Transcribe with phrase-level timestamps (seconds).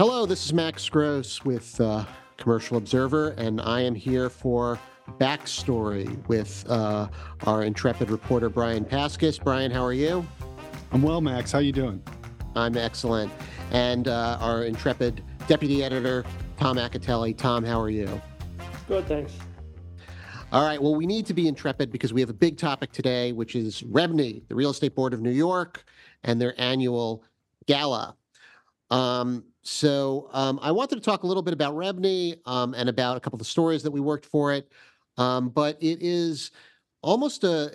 [0.00, 2.04] Hello, this is Max Gross with uh,
[2.36, 4.76] Commercial Observer, and I am here for
[5.20, 7.06] Backstory with uh,
[7.46, 9.38] our intrepid reporter Brian Pascus.
[9.38, 10.26] Brian, how are you?
[10.90, 11.52] I'm well, Max.
[11.52, 12.02] How are you doing?
[12.56, 13.30] I'm excellent.
[13.70, 16.24] And uh, our intrepid deputy editor
[16.58, 17.36] Tom Acitelli.
[17.38, 18.20] Tom, how are you?
[18.88, 19.32] Good, thanks.
[20.50, 20.82] All right.
[20.82, 23.82] Well, we need to be intrepid because we have a big topic today, which is
[23.82, 25.84] REBNY, the Real Estate Board of New York,
[26.24, 27.22] and their annual
[27.66, 28.16] gala.
[28.90, 33.16] Um, so um, I wanted to talk a little bit about REBNY um, and about
[33.16, 34.70] a couple of the stories that we worked for it.
[35.16, 36.50] Um, but it is
[37.02, 37.70] almost a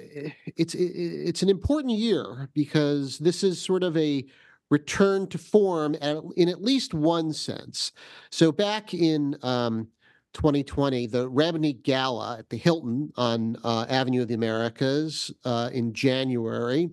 [0.56, 4.26] it's it's an important year because this is sort of a
[4.70, 7.92] return to form in at least one sense.
[8.30, 9.88] So back in um,
[10.34, 15.94] 2020, the REBNY Gala at the Hilton on uh, Avenue of the Americas uh, in
[15.94, 16.92] January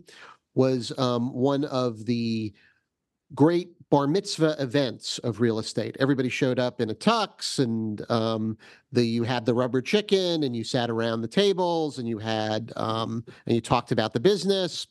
[0.55, 2.55] was um, one of the
[3.35, 5.97] great bar mitzvah events of real estate.
[6.01, 8.59] Everybody showed up in a tux, and um,
[8.93, 12.73] the you had the rubber chicken, and you sat around the tables, and you had
[12.77, 14.87] um, and you talked about the business,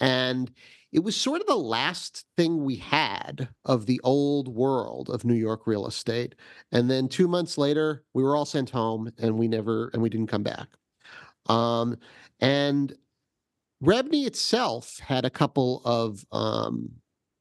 [0.00, 0.50] and
[0.92, 5.34] it was sort of the last thing we had of the old world of New
[5.34, 6.34] York real estate.
[6.70, 10.10] And then two months later, we were all sent home, and we never and we
[10.10, 10.68] didn't come back.
[11.46, 11.96] Um,
[12.40, 12.94] and
[13.82, 16.90] REBNY itself had a couple of um,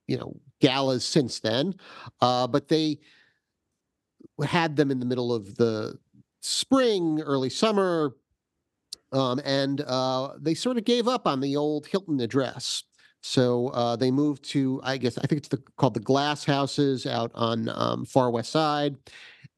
[0.08, 1.76] you know galas since then,
[2.22, 3.00] uh, but they
[4.44, 5.98] had them in the middle of the
[6.42, 8.16] spring, early summer,
[9.12, 12.84] um, and uh, they sort of gave up on the old Hilton address.
[13.22, 17.06] So uh, they moved to, I guess, I think it's the, called the Glass Houses
[17.06, 18.96] out on um, Far West Side,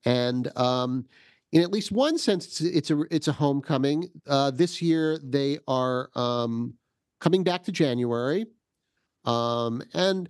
[0.06, 1.06] and um,
[1.54, 4.10] in at least one sense, it's, it's a it's a homecoming.
[4.28, 6.74] Uh, this year they are um,
[7.22, 8.48] coming back to January,
[9.24, 10.30] um, and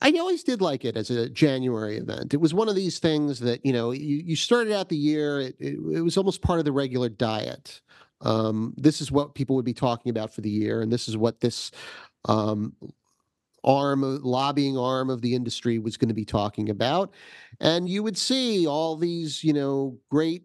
[0.00, 2.34] I always did like it as a January event.
[2.34, 5.40] It was one of these things that you know you, you started out the year.
[5.40, 7.80] It, it, it was almost part of the regular diet.
[8.20, 11.16] Um, this is what people would be talking about for the year, and this is
[11.16, 11.70] what this
[12.26, 12.74] um,
[13.66, 17.12] arm, lobbying arm of the industry was going to be talking about.
[17.60, 20.44] And you would see all these, you know, great,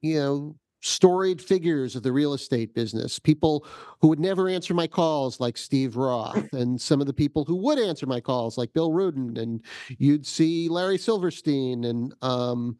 [0.00, 3.66] you know, storied figures of the real estate business, people
[4.02, 7.56] who would never answer my calls like Steve Roth, and some of the people who
[7.56, 9.62] would answer my calls like Bill Rudin, and
[9.96, 12.76] you'd see Larry Silverstein, and um,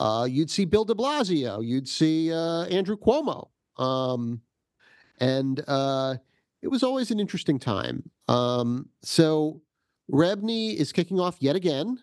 [0.00, 3.48] uh, you'd see Bill de Blasio, you'd see uh, Andrew Cuomo.
[3.76, 4.40] Um,
[5.18, 6.14] and uh,
[6.62, 8.08] it was always an interesting time.
[8.28, 9.60] Um, so
[10.10, 11.98] REBNY is kicking off yet again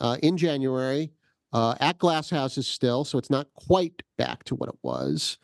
[0.00, 1.10] uh, in January
[1.54, 5.38] uh, at Glass Houses still, so it's not quite back to what it was.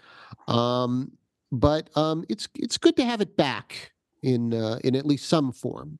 [0.48, 1.12] Um,
[1.52, 5.52] but um, it's it's good to have it back in uh, in at least some
[5.52, 5.98] form.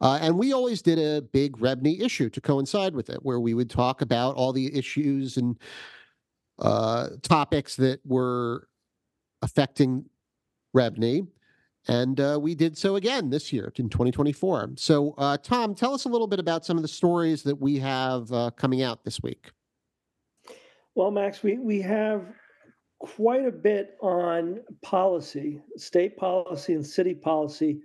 [0.00, 3.52] Uh, and we always did a big REBNY issue to coincide with it, where we
[3.52, 5.58] would talk about all the issues and
[6.60, 8.68] uh, topics that were
[9.42, 10.04] affecting
[10.74, 11.26] REBNY.
[11.88, 14.72] And uh, we did so again this year in 2024.
[14.76, 17.78] So, uh, Tom, tell us a little bit about some of the stories that we
[17.78, 19.50] have uh, coming out this week.
[20.94, 22.26] Well, Max, we, we have
[22.98, 27.80] quite a bit on policy, state policy and city policy,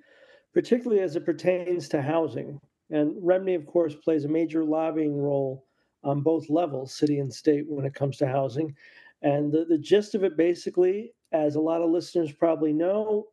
[0.54, 2.60] particularly as it pertains to housing.
[2.92, 5.66] And REBNY, of course, plays a major lobbying role
[6.04, 8.76] on both levels, city and state, when it comes to housing.
[9.22, 13.28] And the, the gist of it basically, as a lot of listeners probably know,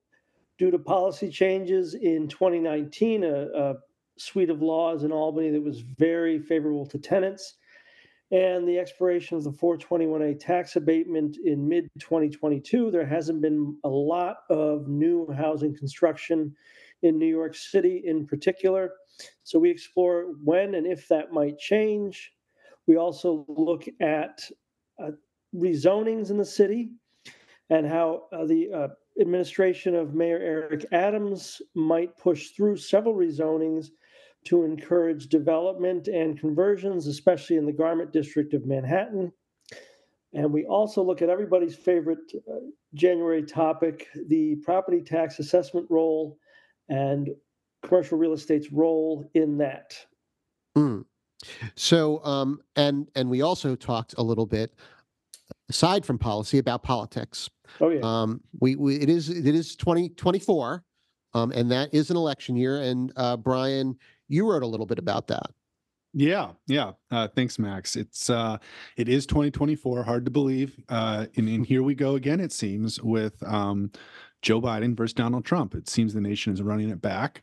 [0.58, 3.74] due to policy changes in 2019, a, a
[4.18, 7.56] suite of laws in Albany that was very favorable to tenants,
[8.30, 13.88] and the expiration of the 421A tax abatement in mid 2022, there hasn't been a
[13.88, 16.54] lot of new housing construction
[17.02, 18.92] in New York City in particular.
[19.44, 22.32] So we explore when and if that might change.
[22.86, 24.42] We also look at
[24.98, 25.10] uh,
[25.54, 26.92] rezonings in the city
[27.68, 28.88] and how uh, the uh,
[29.20, 33.88] administration of Mayor Eric Adams might push through several rezonings
[34.44, 39.32] to encourage development and conversions, especially in the garment district of Manhattan.
[40.34, 42.56] And we also look at everybody's favorite uh,
[42.94, 46.38] January topic the property tax assessment roll
[46.88, 47.28] and
[47.82, 49.94] commercial real estate's role in that.
[50.76, 51.04] Mm.
[51.74, 54.72] So, um, and and we also talked a little bit
[55.68, 57.50] aside from policy about politics.
[57.80, 58.00] Oh yeah.
[58.02, 60.84] Um, we, we it is it is 2024,
[61.34, 62.80] um, and that is an election year.
[62.80, 63.96] And uh, Brian,
[64.28, 65.50] you wrote a little bit about that.
[66.14, 66.92] Yeah, yeah.
[67.10, 67.96] Uh, thanks, Max.
[67.96, 68.58] It's uh,
[68.96, 70.02] it is 2024.
[70.04, 70.78] Hard to believe.
[70.88, 72.38] Uh, and, and here we go again.
[72.38, 73.90] It seems with um,
[74.42, 75.74] Joe Biden versus Donald Trump.
[75.74, 77.42] It seems the nation is running it back.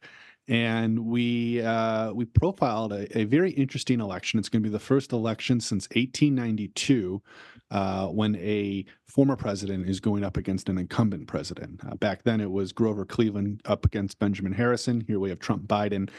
[0.50, 4.40] And we uh, we profiled a, a, very interesting election.
[4.40, 7.22] It's going to be the first election since 1892
[7.70, 11.82] uh, when a former president is going up against an incumbent president.
[11.86, 15.02] Uh, back then, it was Grover Cleveland up against Benjamin Harrison.
[15.02, 16.10] Here we have Trump Biden.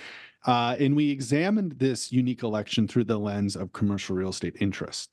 [0.47, 5.11] Uh, and we examined this unique election through the lens of commercial real estate interest.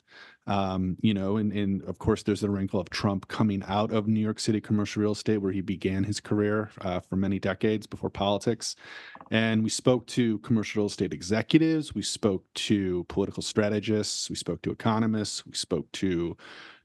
[0.48, 4.08] Um, you know, and, and of course, there's the wrinkle of Trump coming out of
[4.08, 7.86] New York City commercial real estate, where he began his career uh, for many decades
[7.86, 8.78] before politics.
[9.30, 14.62] And we spoke to commercial real estate executives, we spoke to political strategists, we spoke
[14.62, 16.38] to economists, we spoke to,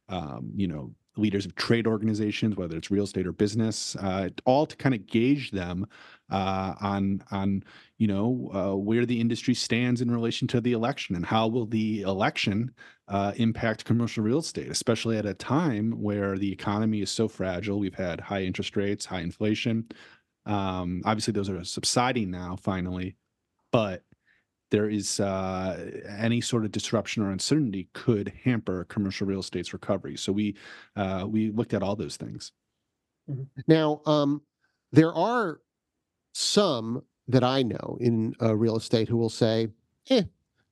[0.09, 4.67] um, you know, leaders of trade organizations, whether it's real estate or business, uh, all
[4.67, 5.87] to kind of gauge them
[6.31, 7.63] uh, on on
[7.99, 11.67] you know uh, where the industry stands in relation to the election and how will
[11.67, 12.73] the election
[13.09, 17.79] uh, impact commercial real estate, especially at a time where the economy is so fragile.
[17.79, 19.87] We've had high interest rates, high inflation.
[20.47, 23.17] Um, obviously, those are subsiding now, finally,
[23.71, 24.03] but
[24.73, 30.17] there is uh, any sort of disruption or uncertainty could hamper commercial real estate's recovery.
[30.17, 30.57] So we
[30.97, 32.53] uh, we looked at all those things.
[33.31, 33.43] Mm-hmm.
[33.69, 34.41] Now, um,
[34.91, 35.61] there are
[36.33, 39.69] some that I know in uh, real estate who will say,
[40.09, 40.23] "Eh,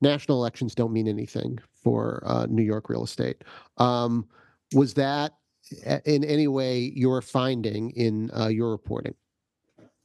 [0.01, 3.45] national elections don't mean anything for uh, New York real estate."
[3.77, 4.27] Um,
[4.73, 5.35] was that
[6.07, 9.15] in any way your finding in uh, your reporting?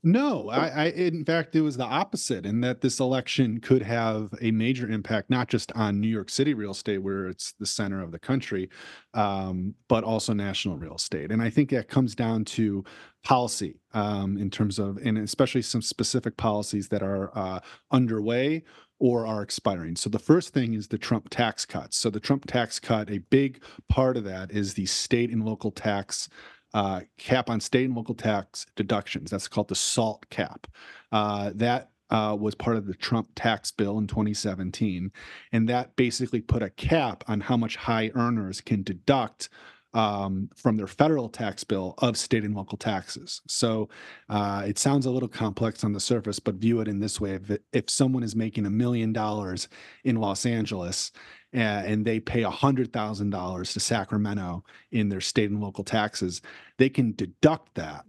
[0.07, 4.31] No, I, I, in fact, it was the opposite in that this election could have
[4.39, 8.03] a major impact, not just on New York City real estate, where it's the center
[8.03, 8.69] of the country,
[9.15, 11.31] um, but also national real estate.
[11.31, 12.85] And I think that comes down to
[13.23, 17.59] policy um, in terms of, and especially some specific policies that are uh,
[17.89, 18.63] underway
[18.99, 19.95] or are expiring.
[19.95, 21.97] So the first thing is the Trump tax cuts.
[21.97, 25.71] So the Trump tax cut, a big part of that is the state and local
[25.71, 26.29] tax
[26.73, 29.31] uh, cap on state and local tax deductions.
[29.31, 30.67] That's called the SALT cap.
[31.11, 35.11] Uh, that uh, was part of the Trump tax bill in 2017.
[35.51, 39.49] And that basically put a cap on how much high earners can deduct
[39.95, 43.41] um, from their federal tax bill of state and local taxes.
[43.47, 43.89] So
[44.29, 47.31] uh, it sounds a little complex on the surface, but view it in this way:
[47.31, 49.69] if, if someone is making a million dollars
[50.03, 51.11] in Los Angeles
[51.53, 54.61] and they pay $100,000 to Sacramento
[54.91, 56.41] in their state and local taxes,
[56.77, 58.03] they can deduct that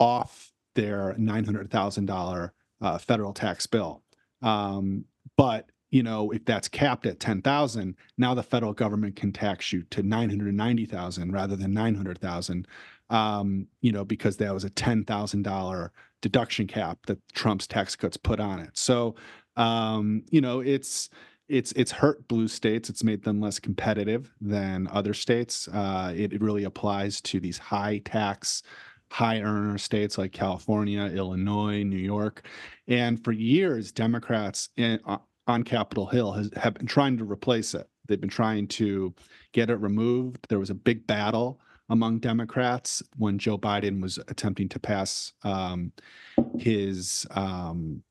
[0.00, 2.50] off their $900,000
[2.80, 4.02] uh, federal tax bill.
[4.42, 5.04] Um,
[5.36, 9.82] but you know, if that's capped at 10,000, now the federal government can tax you
[9.90, 12.66] to 990,000 rather than 900,000.
[13.10, 15.90] Um, you know, because that was a $10,000
[16.22, 18.70] deduction cap that Trump's tax cuts put on it.
[18.74, 19.16] So,
[19.56, 21.10] um, you know, it's
[21.48, 22.88] it's it's hurt blue states.
[22.88, 25.66] It's made them less competitive than other states.
[25.68, 28.62] Uh, it, it really applies to these high tax,
[29.10, 32.46] high earner states like California, Illinois, New York,
[32.86, 37.74] and for years, Democrats in, uh, on Capitol Hill has, have been trying to replace
[37.74, 37.88] it.
[38.06, 39.14] They've been trying to
[39.52, 40.46] get it removed.
[40.48, 45.92] There was a big battle among Democrats when Joe Biden was attempting to pass um,
[46.58, 48.02] his um,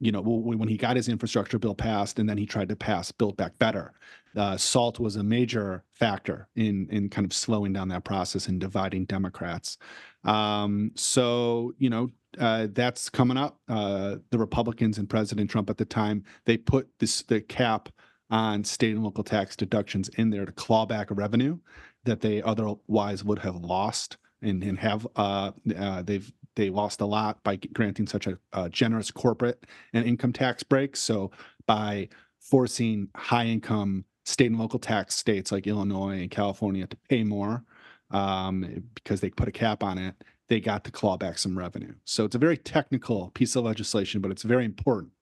[0.00, 3.12] you know, when he got his infrastructure bill passed and then he tried to pass
[3.12, 3.92] Build Back Better.
[4.34, 8.60] Uh, SALT was a major factor in in kind of slowing down that process and
[8.60, 9.76] dividing Democrats.
[10.24, 13.58] Um, so you know uh, that's coming up.
[13.68, 17.88] Uh, the Republicans and President Trump at the time they put this the cap
[18.30, 21.58] on state and local tax deductions in there to claw back revenue
[22.04, 27.06] that they otherwise would have lost and, and have uh, uh, they've they lost a
[27.06, 29.64] lot by granting such a, a generous corporate
[29.94, 30.94] and income tax break.
[30.94, 31.30] So
[31.66, 37.24] by forcing high income state and local tax states like Illinois and California to pay
[37.24, 37.64] more
[38.10, 40.14] um, because they put a cap on it,
[40.48, 41.94] they got to claw back some revenue.
[42.04, 45.12] So it's a very technical piece of legislation, but it's very important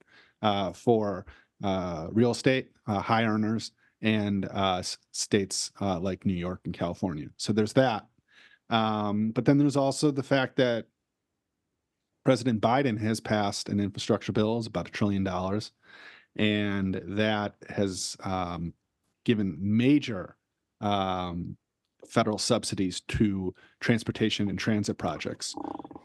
[0.43, 1.25] uh, for
[1.63, 3.71] uh, real estate, uh, high earners,
[4.03, 7.29] and uh, states uh, like New York and California.
[7.37, 8.07] So there's that.
[8.71, 10.87] Um, but then there's also the fact that
[12.29, 15.73] President Biden has passed an infrastructure bill, it's about a trillion dollars,
[16.37, 18.75] and that has um,
[19.25, 20.37] given major
[20.83, 21.57] um,
[22.07, 25.55] federal subsidies to transportation and transit projects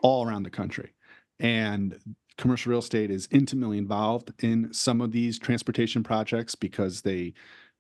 [0.02, 0.94] all around the country.
[1.42, 2.00] And
[2.38, 7.34] commercial real estate is intimately involved in some of these transportation projects because they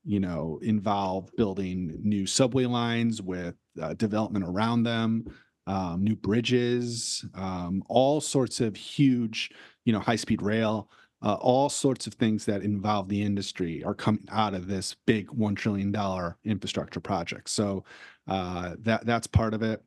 [0.03, 5.33] you know involve building new subway lines with uh, development around them
[5.67, 9.51] um, new bridges, um, all sorts of huge,
[9.86, 10.89] you know, high speed rail,
[11.24, 15.32] uh, all sorts of things that involve the industry are coming out of this big
[15.32, 17.50] one trillion dollar infrastructure project.
[17.50, 17.86] So
[18.27, 19.82] uh, that that's part of it,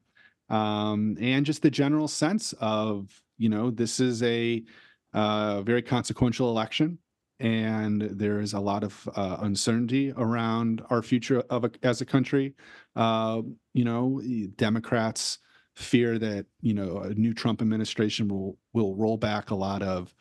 [0.49, 4.65] um, and just the general sense of you know this is a
[5.13, 6.99] a very consequential election,
[7.39, 12.07] and there is a lot of uh, uncertainty around our future of a, as a
[12.07, 12.55] country.
[12.95, 13.43] Uh,
[13.75, 14.23] you know,
[14.57, 15.39] Democrats
[15.77, 20.15] fear that you know a new Trump administration will will roll back a lot of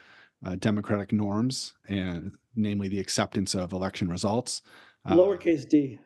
[0.46, 4.62] uh, democratic norms, and namely the acceptance of election results.
[5.06, 6.00] Uh, Lowercase d.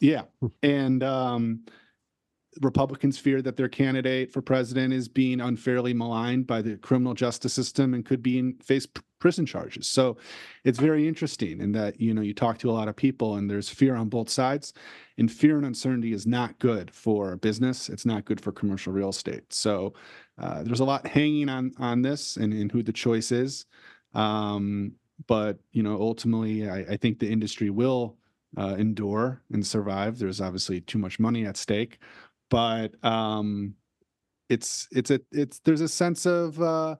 [0.00, 0.22] yeah,
[0.62, 1.64] and um,
[2.62, 7.52] Republicans fear that their candidate for president is being unfairly maligned by the criminal justice
[7.52, 8.86] system and could be in face
[9.18, 9.88] prison charges.
[9.88, 10.16] So
[10.64, 13.50] it's very interesting in that you know you talk to a lot of people and
[13.50, 14.72] there's fear on both sides,
[15.18, 17.88] and fear and uncertainty is not good for business.
[17.88, 19.52] It's not good for commercial real estate.
[19.52, 19.94] So
[20.38, 23.66] uh, there's a lot hanging on on this and, and who the choice is.
[24.14, 24.92] Um,
[25.26, 28.16] but you know ultimately, I, I think the industry will.
[28.58, 30.18] Uh, endure and survive.
[30.18, 31.98] There's obviously too much money at stake,
[32.50, 33.74] but um
[34.48, 36.96] it's it's a it's there's a sense of uh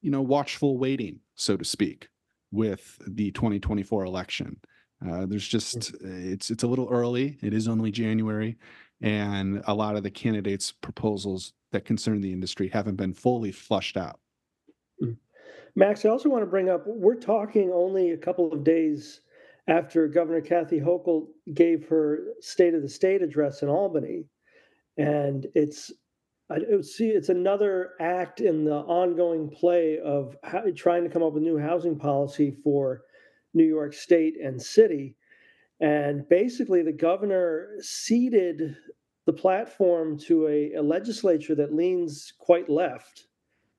[0.00, 2.08] you know watchful waiting so to speak
[2.52, 4.56] with the 2024 election.
[5.06, 7.38] Uh there's just it's it's a little early.
[7.42, 8.56] It is only january
[9.00, 13.96] and a lot of the candidates proposals that concern the industry haven't been fully flushed
[13.96, 14.20] out.
[15.76, 19.20] Max, I also want to bring up we're talking only a couple of days
[19.66, 24.24] after Governor Kathy Hochul gave her State of the State address in Albany.
[24.96, 25.92] And it's,
[26.50, 31.32] I see, it's another act in the ongoing play of how, trying to come up
[31.32, 33.02] with new housing policy for
[33.54, 35.16] New York State and city.
[35.80, 38.76] And basically, the governor ceded
[39.26, 43.26] the platform to a, a legislature that leans quite left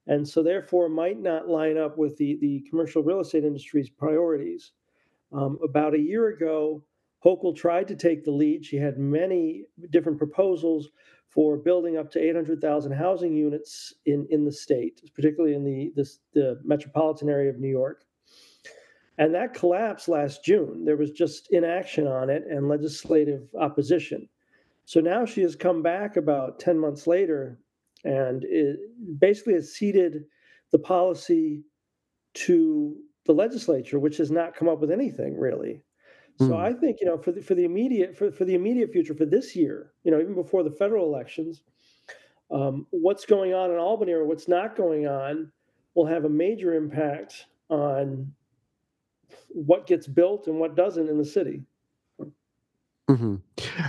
[0.08, 4.72] and so therefore might not line up with the, the commercial real estate industry's priorities.
[5.32, 6.84] Um, about a year ago,
[7.26, 8.64] Hochul tried to take the lead.
[8.64, 10.90] She had many different proposals
[11.28, 16.20] for building up to 800,000 housing units in, in the state, particularly in the, this,
[16.34, 18.06] the metropolitan area of New York.
[19.18, 20.86] And that collapsed last June.
[20.86, 24.30] There was just inaction on it and legislative opposition.
[24.86, 27.60] So now she has come back about 10 months later
[28.04, 28.46] and
[29.20, 30.26] basically has ceded
[30.72, 31.64] the policy
[32.36, 35.82] to the legislature, which has not come up with anything really.
[36.38, 36.60] So Mm.
[36.60, 39.26] I think you know for the, for the immediate for, for the immediate future for
[39.26, 41.62] this year, you know, even before the federal elections,
[42.52, 45.52] um, what's going on in Albany or what's not going on
[45.94, 48.34] will have a major impact on
[49.50, 51.64] what gets built and what doesn't in the city.
[53.08, 53.36] hmm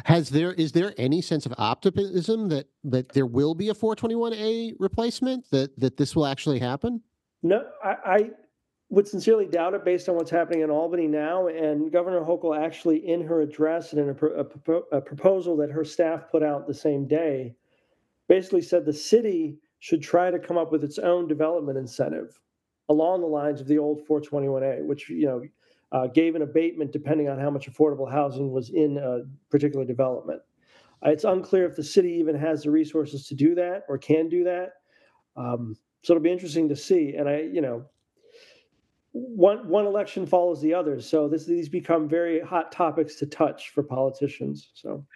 [0.05, 4.75] Has there is there any sense of optimism that that there will be a 421A
[4.79, 7.03] replacement that that this will actually happen?
[7.43, 8.31] No, I, I
[8.89, 11.49] would sincerely doubt it based on what's happening in Albany now.
[11.49, 15.85] And Governor Hochul actually, in her address and in a, a, a proposal that her
[15.85, 17.55] staff put out the same day,
[18.29, 22.41] basically said the city should try to come up with its own development incentive
[22.89, 25.43] along the lines of the old 421A, which you know
[25.93, 30.41] uh, gave an abatement depending on how much affordable housing was in a particular development.
[31.05, 34.29] Uh, it's unclear if the city even has the resources to do that or can
[34.29, 34.75] do that.
[35.37, 37.15] Um, so it'll be interesting to see.
[37.17, 37.85] And I, you know,
[39.17, 43.71] one one election follows the other, so this these become very hot topics to touch
[43.71, 44.71] for politicians.
[44.75, 45.07] So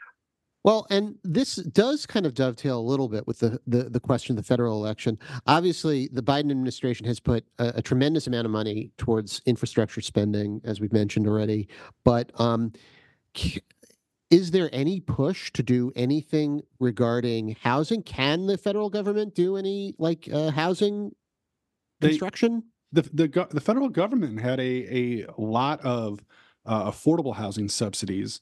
[0.65, 4.37] Well, and this does kind of dovetail a little bit with the the, the question
[4.37, 5.19] of the federal election.
[5.47, 10.61] Obviously, the Biden administration has put a, a tremendous amount of money towards infrastructure spending,
[10.65, 11.69] as we've mentioned already.
[12.05, 12.73] But um,
[14.31, 18.03] is there any push to do anything regarding housing?
[18.03, 21.13] Can the federal government do any like uh, housing
[22.01, 22.65] They- construction?
[22.93, 26.25] The the the federal government had a a lot of
[26.67, 28.41] uh, affordable housing subsidies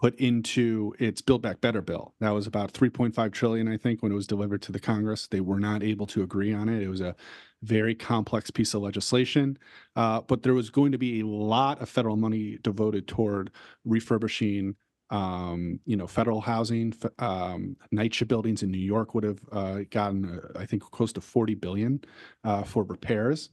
[0.00, 2.14] put into its Build Back Better bill.
[2.20, 5.26] That was about 3.5 trillion, I think, when it was delivered to the Congress.
[5.26, 6.82] They were not able to agree on it.
[6.82, 7.14] It was a
[7.62, 9.58] very complex piece of legislation,
[9.96, 13.50] uh, but there was going to be a lot of federal money devoted toward
[13.84, 14.74] refurbishing.
[15.10, 20.38] Um, you know, federal housing, um, NYCHA buildings in New York would have uh, gotten,
[20.38, 22.00] uh, I think, close to 40 billion
[22.44, 23.50] uh, for repairs.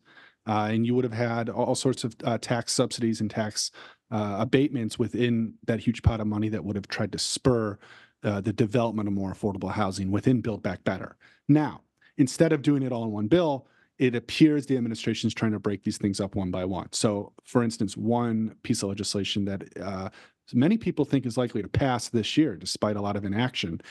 [0.48, 3.72] Uh, and you would have had all sorts of uh, tax subsidies and tax
[4.12, 7.78] uh, abatements within that huge pot of money that would have tried to spur
[8.24, 11.18] uh, the development of more affordable housing within Build Back Better.
[11.48, 11.82] Now,
[12.18, 13.68] instead of doing it all in one bill,
[14.00, 16.88] it appears the administration is trying to break these things up one by one.
[16.92, 20.10] So, for instance, one piece of legislation that uh,
[20.54, 23.82] many people think is likely to pass this year, despite a lot of inaction,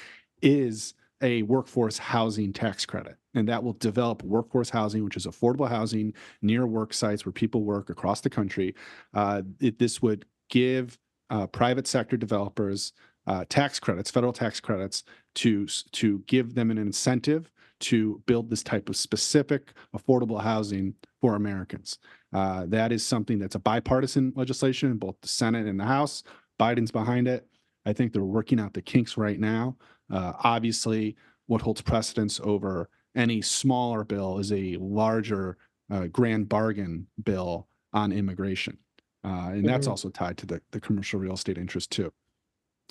[0.43, 3.17] is a workforce housing tax credit.
[3.35, 7.65] And that will develop workforce housing, which is affordable housing near work sites where people
[7.65, 8.75] work across the country.
[9.15, 10.99] Uh, it, this would give
[11.31, 12.93] uh, private sector developers
[13.27, 15.03] uh, tax credits, federal tax credits,
[15.35, 21.35] to to give them an incentive to build this type of specific affordable housing for
[21.35, 21.99] Americans.
[22.33, 26.23] Uh, that is something that's a bipartisan legislation in both the Senate and the House.
[26.59, 27.47] Biden's behind it.
[27.85, 29.77] I think they're working out the kinks right now.
[30.11, 35.57] Uh, obviously, what holds precedence over any smaller bill is a larger
[35.91, 38.77] uh, grand bargain bill on immigration.
[39.25, 39.91] Uh, and that's Mhm.
[39.91, 42.13] also tied to the, the commercial real estate interest too.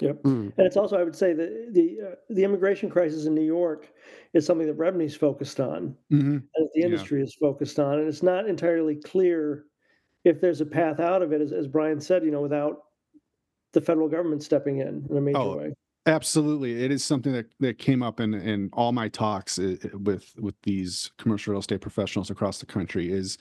[0.01, 0.24] Yep.
[0.24, 0.51] Mm.
[0.57, 3.93] And it's also, I would say, the the uh, the immigration crisis in New York
[4.34, 6.36] is something that REBNY's focused on, Mm-hmm.
[6.38, 6.86] as the Yeah.
[6.88, 9.65] industry is focused on, and it's not entirely clear
[10.25, 12.84] if there's a path out of it, as, as Brian said, you know, without
[13.72, 15.74] the federal government stepping in in a major Oh, way.
[16.08, 20.34] Absolutely, it is something that that came up in in all my talks uh, with
[20.38, 23.12] with these commercial real estate professionals across the country.
[23.12, 23.40] Is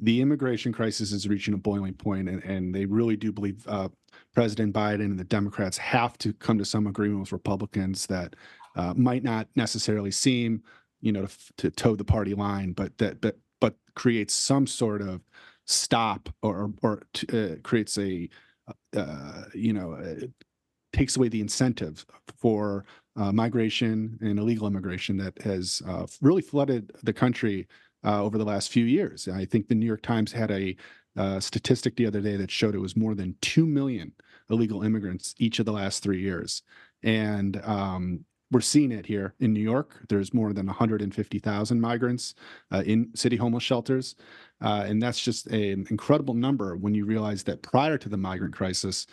[0.00, 3.88] the immigration crisis is reaching a boiling point, and, and they really do believe uh,
[4.34, 8.36] President Biden and the Democrats have to come to some agreement with Republicans that
[8.76, 10.62] uh, might not necessarily seem,
[11.00, 15.00] you know, to, to toe the party line, but that but but creates some sort
[15.02, 15.22] of
[15.66, 17.02] stop or or
[17.32, 18.28] uh, creates a
[18.96, 19.98] uh, you know
[20.92, 22.04] takes away the incentive
[22.36, 22.84] for
[23.16, 27.66] uh, migration and illegal immigration that has uh, really flooded the country
[28.04, 29.28] uh, over the last few years.
[29.28, 30.76] I think the New York Times had a
[31.16, 34.12] uh, statistic the other day that showed it was more than 2 million
[34.50, 36.62] illegal immigrants each of the last three years.
[37.02, 40.00] And um, we're seeing it here in New York.
[40.08, 42.34] There's more than 150,000 migrants
[42.70, 44.14] uh, in city homeless shelters.
[44.60, 48.54] Uh, and that's just an incredible number when you realize that prior to the migrant
[48.54, 49.06] crisis,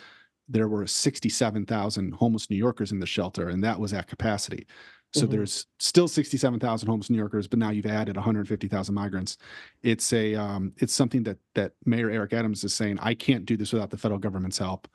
[0.50, 4.66] there were 67,000 homeless New Yorkers in the shelter, and that was at capacity.
[5.12, 5.30] So Mhm.
[5.30, 9.38] there's still 67,000 homeless New Yorkers, but now you've added 150,000 migrants.
[9.82, 13.56] It's a um, it's something that that Mayor Eric Adams is saying, I can't do
[13.56, 14.88] this without the federal government's help.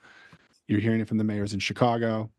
[0.68, 2.32] You're hearing it from the mayors in Chicago.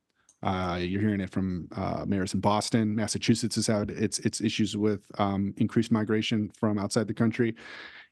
[0.43, 2.95] Uh, you're hearing it from uh, mayors in Boston.
[2.95, 7.55] Massachusetts has had its its issues with um, increased migration from outside the country,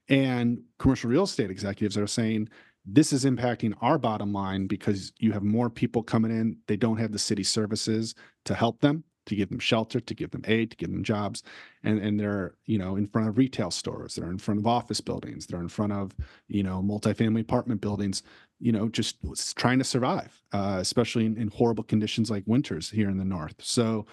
[0.09, 2.49] and commercial real estate executives are saying
[2.85, 6.59] this is impacting our bottom line because you have more people coming in.
[6.67, 10.31] They don't have the city services to help them, to give them shelter, to give
[10.31, 11.43] them aid, to give them jobs.
[11.83, 15.01] And, and they're, you know, in front of retail stores, they're in front of office
[15.01, 16.15] buildings, they're in front of,
[16.49, 18.23] you know, multifamily apartment buildings,
[18.61, 19.17] you know, just
[19.57, 23.57] trying to survive, uh, especially in, in horrible conditions like winters here in the north.
[23.59, 24.07] So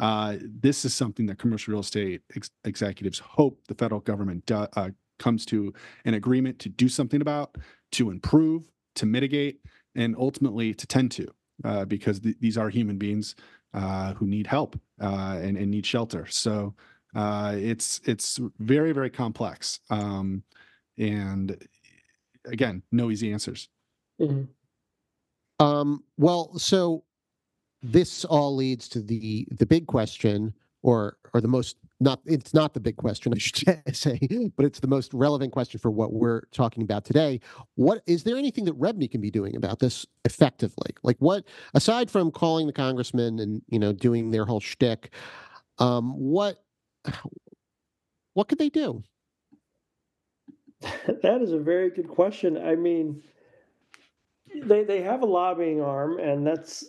[0.00, 4.66] uh, this is something that commercial real estate ex- executives hope the federal government do,
[4.76, 5.72] uh, comes to
[6.04, 7.56] an agreement to do something about,
[7.92, 9.60] to improve, to mitigate,
[9.94, 11.28] and ultimately to tend to,
[11.64, 13.34] uh, because th- these are human beings
[13.74, 16.26] uh, who need help uh, and, and need shelter.
[16.26, 16.74] So
[17.14, 20.42] uh, it's it's very very complex, um,
[20.98, 21.56] and
[22.44, 23.68] again, no easy answers.
[24.20, 24.48] Mhm.
[25.58, 27.04] Um, well, so
[27.82, 30.52] this all leads to the the big question,
[30.82, 34.18] or or the most not it's not the big question, I should say,
[34.56, 37.40] but it's the most relevant question for what we're talking about today.
[37.74, 40.90] What is there anything that REBNY can be doing about this effectively?
[41.02, 45.12] Like what aside from calling the congressman and you know doing their whole shtick,
[45.78, 46.62] um, what
[48.34, 49.02] what could they do?
[51.22, 52.58] that is a very good question.
[52.58, 53.22] I mean,
[54.64, 56.84] they they have a lobbying arm, and that's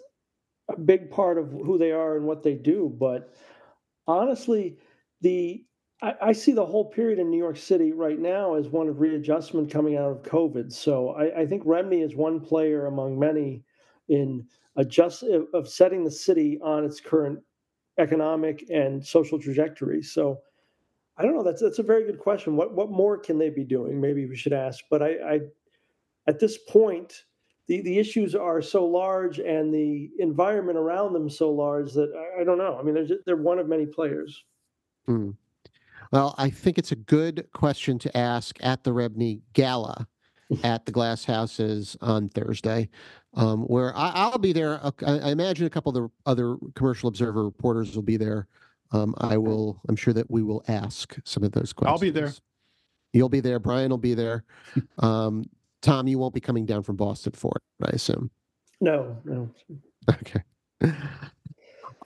[0.70, 2.93] a big part of who they are and what they do.
[3.00, 3.34] But
[4.06, 4.78] honestly,
[5.21, 5.63] the
[6.01, 8.99] I, I see the whole period in New York City right now as one of
[8.99, 10.71] readjustment coming out of COVID.
[10.71, 13.63] So I, I think REBNY is one player among many
[14.10, 17.39] in adjust of setting the city on its current
[17.97, 20.03] economic and social trajectory.
[20.03, 20.39] So
[21.17, 21.43] I don't know.
[21.43, 22.56] That's that's a very good question.
[22.56, 23.99] What what more can they be doing?
[23.99, 24.84] Maybe we should ask.
[24.89, 25.39] But I, I
[26.27, 27.23] at this point,
[27.67, 32.41] the the issues are so large and the environment around them so large that I,
[32.41, 32.77] I don't know.
[32.80, 34.43] I mean, they're just, they're one of many players.
[35.08, 35.32] Hmm.
[36.12, 40.08] Well, I think it's a good question to ask at the REBNY Gala
[40.63, 42.89] at the Glass Houses on Thursday,
[43.34, 44.80] um, where I, I'll be there.
[44.84, 48.48] I, I imagine a couple of the other Commercial Observer reporters will be there.
[48.91, 49.82] Um, I will.
[49.89, 51.93] I'm sure that we will ask some of those questions.
[51.93, 52.32] I'll be there.
[53.12, 53.60] You'll be there.
[53.60, 54.43] Brian will be there.
[55.00, 55.46] Um,
[55.82, 58.32] Tom, you won't be coming down from Boston for it, I assume.
[58.82, 59.50] No, no.
[60.10, 60.41] Okay.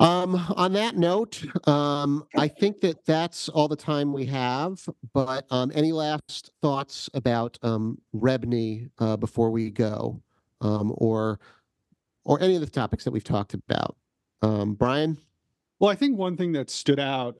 [0.02, 4.84] Um, on that note, um, I think that that's all the time we have,
[5.14, 10.20] but, um, any last thoughts about, um, REBNY, uh, before we go?
[10.60, 11.40] Um, or,
[12.26, 13.96] or any of the topics that we've talked about?
[14.42, 15.20] Um, Brian?
[15.80, 17.38] Well, I think one thing that stood out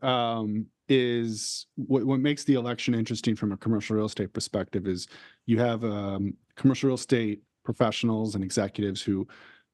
[0.88, 5.08] is what, what makes the election interesting from a commercial real estate perspective is
[5.48, 5.82] you have
[6.56, 9.28] commercial real estate professionals and executives who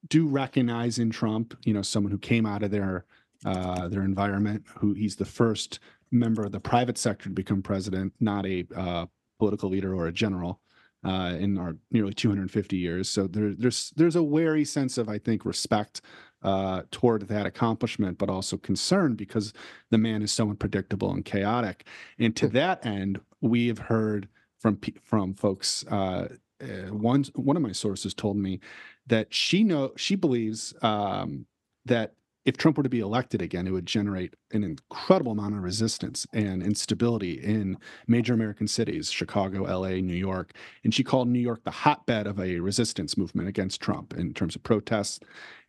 [0.08, 3.06] do recognize in Trump, you know, someone who came out of their
[3.46, 5.80] uh, their environment, who he's the first
[6.12, 9.06] member of the private sector to become president, not a uh,
[9.38, 10.60] political leader or a general.
[11.06, 15.20] Uh, in our nearly 250 years, so there, there's there's a wary sense of I
[15.20, 16.02] think respect
[16.42, 19.54] uh, toward that accomplishment, but also concern because
[19.90, 21.86] the man is so unpredictable and chaotic.
[22.20, 24.28] And to that end, we have heard
[24.60, 25.86] from pe- from folks.
[25.88, 26.30] Uh,
[26.60, 28.60] uh, one one of my sources told me
[29.08, 31.46] that she know she believes um,
[31.86, 32.14] that
[32.48, 36.26] if Trump were to be elected again, it would generate an incredible amount of resistance
[36.32, 40.54] and instability in major American cities, Chicago, LA, New York.
[40.86, 44.56] And she called New York the hotbed of a resistance movement against Trump in terms
[44.56, 45.20] of protests.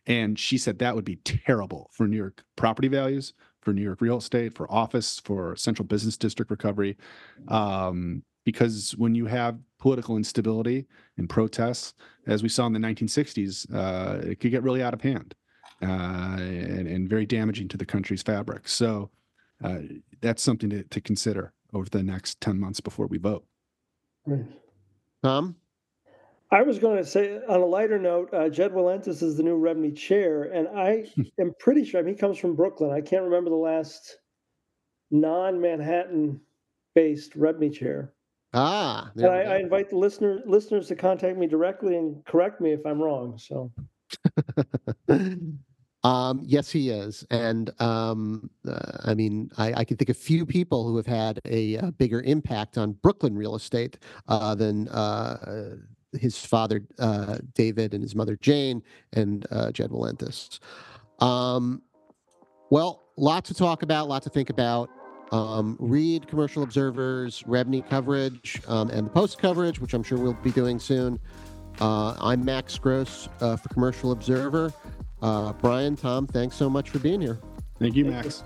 [0.05, 3.99] And she said that would be terrible for New York property values, for New York
[3.99, 6.95] real estate, for office, for central business district recovery.
[7.49, 11.93] Um, because when you have political instability and protests,
[12.27, 15.35] as we saw in the 1960s, uh, it could get really out of hand
[15.81, 18.67] uh, and, and, very damaging to the country's fabric.
[18.67, 19.09] So
[19.63, 19.79] uh,
[20.21, 23.45] that's something to, to, consider over the next 10 months before we vote.
[25.23, 25.55] Tom?
[26.51, 29.59] I was going to say, on a lighter note, uh, Jed Walentas is the new
[29.59, 31.05] REBNY chair, and I
[31.39, 32.91] am pretty sure I mean, he comes from Brooklyn.
[32.91, 34.17] I can't remember the last
[35.11, 36.41] non Manhattan
[36.95, 38.13] based REBNY chair.
[38.53, 42.83] Ah, I, I, invite the listener listeners to contact me directly and correct me if
[42.85, 43.37] I'm wrong.
[43.37, 43.71] So
[46.03, 50.45] Um, yes, he is, and um, uh, I mean, I, I, can think of few
[50.45, 55.75] people who have had a, a bigger impact on Brooklyn real estate uh, than uh,
[56.13, 58.81] his father uh, David and his mother Jane
[59.11, 60.59] and uh, Jed Walentas.
[61.19, 61.81] Um,
[62.69, 64.89] well, lots to talk about, lots to think about.
[65.31, 70.33] Um, read Commercial Observer's REBNY coverage um, and the post coverage, which I'm sure we'll
[70.33, 71.19] be doing soon.
[71.79, 74.73] Uh, I'm Max Gross uh, for Commercial Observer.
[75.21, 77.39] Uh, Brian, Tom, thanks so much for being here.
[77.79, 78.43] Thank you, Max.